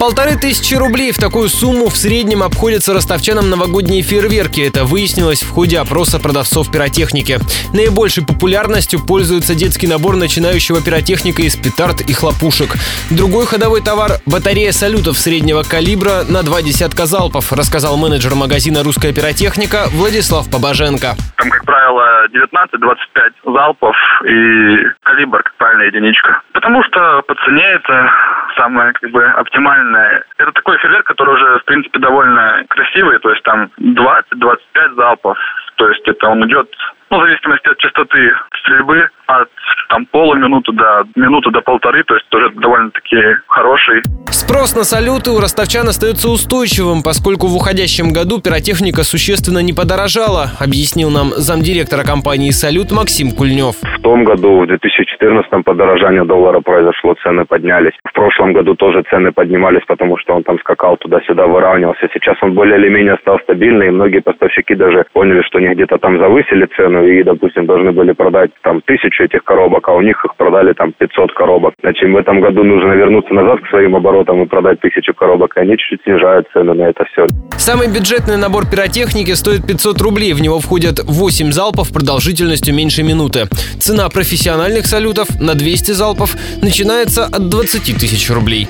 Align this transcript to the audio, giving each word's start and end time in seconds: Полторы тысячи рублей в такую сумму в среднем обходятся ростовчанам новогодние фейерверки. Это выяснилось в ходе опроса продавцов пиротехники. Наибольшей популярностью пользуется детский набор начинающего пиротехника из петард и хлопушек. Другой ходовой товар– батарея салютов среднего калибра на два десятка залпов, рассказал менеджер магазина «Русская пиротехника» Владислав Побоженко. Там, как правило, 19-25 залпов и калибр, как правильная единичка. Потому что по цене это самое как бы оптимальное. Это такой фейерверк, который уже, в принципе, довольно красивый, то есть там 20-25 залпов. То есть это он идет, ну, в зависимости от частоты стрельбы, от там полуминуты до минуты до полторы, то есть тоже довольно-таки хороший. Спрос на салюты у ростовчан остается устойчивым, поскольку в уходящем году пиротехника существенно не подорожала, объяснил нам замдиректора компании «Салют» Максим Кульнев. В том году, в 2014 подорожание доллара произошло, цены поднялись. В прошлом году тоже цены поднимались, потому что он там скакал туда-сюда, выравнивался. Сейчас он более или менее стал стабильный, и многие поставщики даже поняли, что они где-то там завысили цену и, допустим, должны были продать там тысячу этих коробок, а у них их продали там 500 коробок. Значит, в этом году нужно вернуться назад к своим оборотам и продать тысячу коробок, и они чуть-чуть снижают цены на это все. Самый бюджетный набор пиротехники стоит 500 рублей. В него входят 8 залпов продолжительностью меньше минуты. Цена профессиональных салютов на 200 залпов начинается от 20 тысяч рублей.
Полторы 0.00 0.36
тысячи 0.36 0.74
рублей 0.74 1.12
в 1.12 1.18
такую 1.18 1.50
сумму 1.50 1.90
в 1.90 1.94
среднем 1.94 2.42
обходятся 2.42 2.94
ростовчанам 2.94 3.50
новогодние 3.50 4.00
фейерверки. 4.00 4.66
Это 4.66 4.84
выяснилось 4.84 5.42
в 5.42 5.50
ходе 5.50 5.78
опроса 5.78 6.18
продавцов 6.18 6.72
пиротехники. 6.72 7.36
Наибольшей 7.74 8.24
популярностью 8.24 8.98
пользуется 9.06 9.54
детский 9.54 9.86
набор 9.86 10.16
начинающего 10.16 10.80
пиротехника 10.82 11.42
из 11.42 11.54
петард 11.54 12.00
и 12.00 12.14
хлопушек. 12.14 12.76
Другой 13.10 13.44
ходовой 13.44 13.82
товар– 13.82 14.12
батарея 14.26 14.72
салютов 14.72 15.18
среднего 15.18 15.64
калибра 15.64 16.24
на 16.26 16.42
два 16.42 16.62
десятка 16.62 17.04
залпов, 17.04 17.52
рассказал 17.52 17.98
менеджер 17.98 18.34
магазина 18.34 18.82
«Русская 18.82 19.12
пиротехника» 19.12 19.88
Владислав 19.92 20.50
Побоженко. 20.50 21.12
Там, 21.36 21.50
как 21.50 21.66
правило, 21.66 22.24
19-25 22.32 23.52
залпов 23.52 23.96
и 24.24 24.76
калибр, 25.02 25.42
как 25.42 25.54
правильная 25.58 25.88
единичка. 25.88 26.40
Потому 26.54 26.82
что 26.84 27.20
по 27.28 27.34
цене 27.44 27.64
это 27.64 28.10
самое 28.56 28.92
как 28.92 29.10
бы 29.10 29.24
оптимальное. 29.24 30.24
Это 30.38 30.52
такой 30.52 30.78
фейерверк, 30.78 31.06
который 31.06 31.34
уже, 31.34 31.58
в 31.60 31.64
принципе, 31.64 31.98
довольно 31.98 32.64
красивый, 32.68 33.18
то 33.18 33.30
есть 33.30 33.42
там 33.42 33.70
20-25 33.80 34.94
залпов. 34.96 35.38
То 35.76 35.88
есть 35.88 36.06
это 36.06 36.28
он 36.28 36.46
идет, 36.46 36.68
ну, 37.10 37.18
в 37.18 37.22
зависимости 37.22 37.68
от 37.68 37.78
частоты 37.78 38.32
стрельбы, 38.60 39.08
от 39.26 39.48
там 39.88 40.06
полуминуты 40.06 40.72
до 40.72 41.04
минуты 41.16 41.50
до 41.50 41.60
полторы, 41.60 42.04
то 42.04 42.14
есть 42.14 42.28
тоже 42.28 42.50
довольно-таки 42.50 43.16
хороший. 43.48 44.02
Спрос 44.30 44.76
на 44.76 44.84
салюты 44.84 45.30
у 45.30 45.40
ростовчан 45.40 45.88
остается 45.88 46.28
устойчивым, 46.28 47.02
поскольку 47.02 47.48
в 47.48 47.56
уходящем 47.56 48.12
году 48.12 48.40
пиротехника 48.40 49.02
существенно 49.02 49.58
не 49.58 49.72
подорожала, 49.72 50.50
объяснил 50.60 51.10
нам 51.10 51.30
замдиректора 51.30 52.04
компании 52.04 52.50
«Салют» 52.50 52.92
Максим 52.92 53.32
Кульнев. 53.32 53.76
В 53.98 53.99
том 54.10 54.24
году, 54.24 54.62
в 54.62 54.66
2014 54.66 55.64
подорожание 55.64 56.24
доллара 56.24 56.58
произошло, 56.60 57.14
цены 57.22 57.44
поднялись. 57.44 57.92
В 58.02 58.12
прошлом 58.12 58.52
году 58.52 58.74
тоже 58.74 59.04
цены 59.08 59.30
поднимались, 59.30 59.84
потому 59.86 60.18
что 60.18 60.34
он 60.34 60.42
там 60.42 60.58
скакал 60.58 60.96
туда-сюда, 60.96 61.46
выравнивался. 61.46 62.08
Сейчас 62.12 62.36
он 62.42 62.54
более 62.54 62.76
или 62.76 62.88
менее 62.88 63.18
стал 63.20 63.38
стабильный, 63.44 63.86
и 63.86 63.90
многие 63.90 64.18
поставщики 64.18 64.74
даже 64.74 65.06
поняли, 65.12 65.42
что 65.42 65.58
они 65.58 65.68
где-то 65.74 65.98
там 65.98 66.18
завысили 66.18 66.66
цену 66.76 67.06
и, 67.06 67.22
допустим, 67.22 67.66
должны 67.66 67.92
были 67.92 68.10
продать 68.10 68.50
там 68.62 68.80
тысячу 68.80 69.22
этих 69.22 69.44
коробок, 69.44 69.88
а 69.88 69.92
у 69.92 70.00
них 70.00 70.24
их 70.24 70.34
продали 70.34 70.72
там 70.72 70.92
500 70.98 71.32
коробок. 71.32 71.74
Значит, 71.80 72.10
в 72.10 72.16
этом 72.16 72.40
году 72.40 72.64
нужно 72.64 72.94
вернуться 72.94 73.32
назад 73.32 73.60
к 73.60 73.68
своим 73.68 73.94
оборотам 73.94 74.42
и 74.42 74.46
продать 74.46 74.80
тысячу 74.80 75.14
коробок, 75.14 75.56
и 75.56 75.60
они 75.60 75.78
чуть-чуть 75.78 76.02
снижают 76.02 76.48
цены 76.52 76.74
на 76.74 76.88
это 76.88 77.04
все. 77.12 77.26
Самый 77.58 77.86
бюджетный 77.86 78.38
набор 78.38 78.64
пиротехники 78.68 79.34
стоит 79.34 79.64
500 79.68 80.00
рублей. 80.00 80.32
В 80.32 80.42
него 80.42 80.58
входят 80.58 80.98
8 80.98 81.52
залпов 81.52 81.92
продолжительностью 81.92 82.74
меньше 82.74 83.04
минуты. 83.04 83.46
Цена 84.00 84.08
профессиональных 84.08 84.86
салютов 84.86 85.28
на 85.38 85.54
200 85.54 85.90
залпов 85.90 86.34
начинается 86.62 87.26
от 87.26 87.50
20 87.50 87.98
тысяч 87.98 88.30
рублей. 88.30 88.66